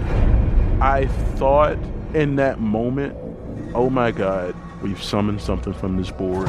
I 0.81 1.09
thought 1.35 1.77
in 2.15 2.37
that 2.37 2.59
moment, 2.59 3.15
oh 3.75 3.91
my 3.91 4.13
God, 4.13 4.57
we've 4.81 5.03
summoned 5.03 5.43
something 5.43 5.75
from 5.75 5.99
this 5.99 6.11
board. 6.11 6.49